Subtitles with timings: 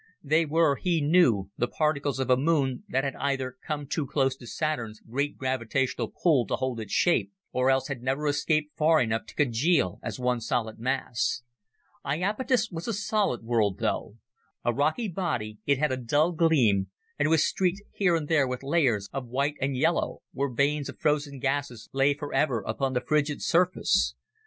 [0.23, 4.35] They were, he knew, the particles of a moon that had either come too close
[4.37, 8.99] to Saturn's great gravitational pull to hold its shape, or else had never escaped far
[8.99, 11.43] enough to congeal as one solid mass.
[12.03, 14.15] Iapetus was a solid world, though.
[14.65, 16.87] A rocky body, it had a dull gleam,
[17.19, 20.97] and was streaked here and there with layers of white and yellow, where veins of
[20.97, 24.15] frozen gases lay forever upon the frigid surface.